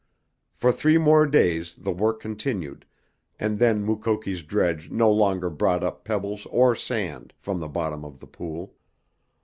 [0.55, 2.87] For three more days the work continued,
[3.39, 8.19] and then Mukoki's dredge no longer brought up pebbles or sand from the bottom of
[8.19, 8.73] the pool.